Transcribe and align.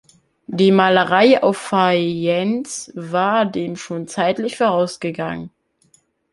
Die 0.47 0.71
Malerei 0.71 1.43
auf 1.43 1.57
Fayence 1.59 2.91
war 2.95 3.45
dem 3.45 3.75
schon 3.75 4.07
zeitlich 4.07 4.57
vorausgegangen. 4.57 5.51